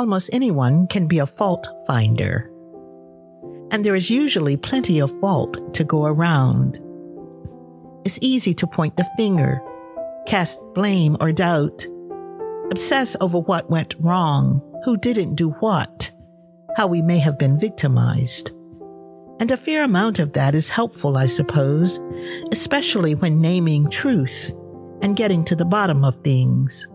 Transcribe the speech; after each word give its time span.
almost 0.00 0.30
anyone 0.32 0.86
can 0.86 1.06
be 1.06 1.18
a 1.18 1.26
fault 1.26 1.68
finder. 1.86 2.50
And 3.70 3.84
there 3.84 3.94
is 3.94 4.10
usually 4.10 4.56
plenty 4.56 4.98
of 4.98 5.20
fault 5.20 5.74
to 5.74 5.84
go 5.84 6.06
around. 6.06 6.80
It's 8.06 8.18
easy 8.22 8.54
to 8.54 8.66
point 8.66 8.96
the 8.96 9.06
finger, 9.18 9.60
cast 10.26 10.58
blame 10.72 11.18
or 11.20 11.32
doubt, 11.32 11.86
obsess 12.70 13.14
over 13.20 13.40
what 13.40 13.68
went 13.68 13.94
wrong, 14.00 14.62
who 14.86 14.96
didn't 14.96 15.34
do 15.34 15.50
what, 15.60 16.10
how 16.76 16.86
we 16.86 17.02
may 17.02 17.18
have 17.18 17.38
been 17.38 17.60
victimized. 17.60 18.52
And 19.38 19.50
a 19.50 19.56
fair 19.58 19.84
amount 19.84 20.18
of 20.18 20.32
that 20.32 20.54
is 20.54 20.70
helpful, 20.70 21.18
I 21.18 21.26
suppose, 21.26 22.00
especially 22.52 23.14
when 23.14 23.42
naming 23.42 23.90
truth 23.90 24.50
and 25.02 25.14
getting 25.14 25.44
to 25.44 25.54
the 25.54 25.66
bottom 25.66 26.06
of 26.06 26.24
things. 26.24 26.88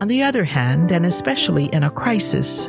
On 0.00 0.08
the 0.08 0.22
other 0.22 0.44
hand, 0.44 0.92
and 0.92 1.06
especially 1.06 1.66
in 1.66 1.82
a 1.82 1.90
crisis, 1.90 2.68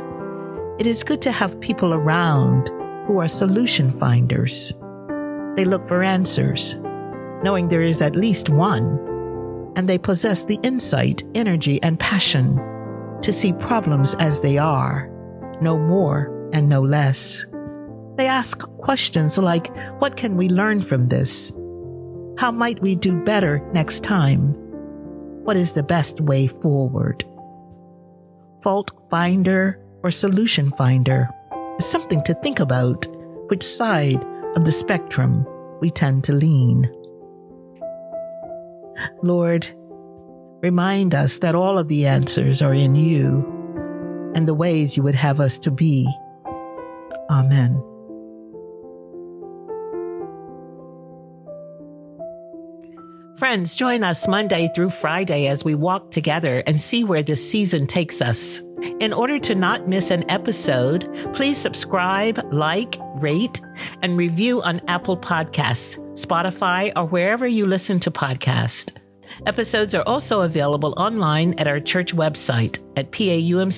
it 0.78 0.86
is 0.86 1.04
good 1.04 1.20
to 1.22 1.32
have 1.32 1.60
people 1.60 1.92
around 1.92 2.68
who 3.06 3.18
are 3.18 3.28
solution 3.28 3.90
finders. 3.90 4.72
They 5.54 5.66
look 5.66 5.84
for 5.84 6.02
answers, 6.02 6.76
knowing 7.42 7.68
there 7.68 7.82
is 7.82 8.00
at 8.00 8.16
least 8.16 8.48
one, 8.48 9.72
and 9.76 9.86
they 9.86 9.98
possess 9.98 10.44
the 10.44 10.58
insight, 10.62 11.22
energy, 11.34 11.82
and 11.82 12.00
passion 12.00 12.56
to 13.20 13.32
see 13.32 13.52
problems 13.52 14.14
as 14.14 14.40
they 14.40 14.56
are, 14.56 15.10
no 15.60 15.78
more 15.78 16.50
and 16.54 16.66
no 16.66 16.80
less. 16.80 17.44
They 18.16 18.26
ask 18.26 18.60
questions 18.78 19.36
like, 19.36 19.68
What 20.00 20.16
can 20.16 20.36
we 20.38 20.48
learn 20.48 20.80
from 20.80 21.08
this? 21.08 21.52
How 22.38 22.52
might 22.52 22.80
we 22.80 22.94
do 22.94 23.22
better 23.22 23.60
next 23.74 24.02
time? 24.02 24.67
What 25.48 25.56
is 25.56 25.72
the 25.72 25.82
best 25.82 26.20
way 26.20 26.46
forward? 26.46 27.24
Fault 28.60 28.90
finder 29.08 29.82
or 30.02 30.10
solution 30.10 30.70
finder 30.72 31.26
is 31.78 31.86
something 31.86 32.22
to 32.24 32.34
think 32.34 32.60
about 32.60 33.06
which 33.48 33.62
side 33.62 34.22
of 34.56 34.66
the 34.66 34.72
spectrum 34.72 35.46
we 35.80 35.88
tend 35.88 36.24
to 36.24 36.34
lean. 36.34 36.86
Lord, 39.22 39.66
remind 40.60 41.14
us 41.14 41.38
that 41.38 41.54
all 41.54 41.78
of 41.78 41.88
the 41.88 42.04
answers 42.04 42.60
are 42.60 42.74
in 42.74 42.94
you 42.94 43.42
and 44.34 44.46
the 44.46 44.52
ways 44.52 44.98
you 44.98 45.02
would 45.02 45.14
have 45.14 45.40
us 45.40 45.58
to 45.60 45.70
be. 45.70 46.06
Amen. 47.30 47.82
Friends, 53.38 53.76
join 53.76 54.02
us 54.02 54.26
Monday 54.26 54.68
through 54.74 54.90
Friday 54.90 55.46
as 55.46 55.64
we 55.64 55.76
walk 55.76 56.10
together 56.10 56.60
and 56.66 56.80
see 56.80 57.04
where 57.04 57.22
this 57.22 57.48
season 57.48 57.86
takes 57.86 58.20
us. 58.20 58.58
In 58.98 59.12
order 59.12 59.38
to 59.38 59.54
not 59.54 59.86
miss 59.86 60.10
an 60.10 60.28
episode, 60.28 61.08
please 61.34 61.56
subscribe, 61.56 62.52
like, 62.52 62.96
rate, 63.14 63.60
and 64.02 64.16
review 64.16 64.60
on 64.62 64.80
Apple 64.88 65.16
Podcasts, 65.16 65.98
Spotify, 66.14 66.92
or 66.96 67.04
wherever 67.04 67.46
you 67.46 67.64
listen 67.64 68.00
to 68.00 68.10
podcasts. 68.10 68.92
Episodes 69.46 69.94
are 69.94 70.02
also 70.08 70.40
available 70.40 70.92
online 70.96 71.54
at 71.60 71.68
our 71.68 71.78
church 71.78 72.16
website 72.16 72.82
at 72.96 73.12
paumcnyc.org. 73.12 73.68